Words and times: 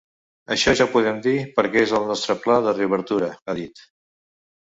“Això 0.53 0.71
ja 0.77 0.87
ho 0.87 0.89
podem 0.95 1.19
dir 1.25 1.33
perquè 1.59 1.83
és 1.89 1.93
al 1.99 2.07
nostre 2.13 2.37
pla 2.47 2.57
de 2.69 2.75
reobertura”, 2.79 3.31
ha 3.45 3.57
dit. 3.61 3.85